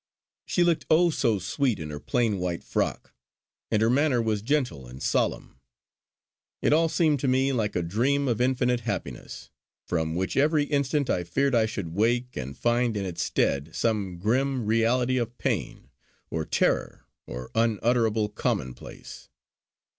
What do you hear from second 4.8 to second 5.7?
and solemn.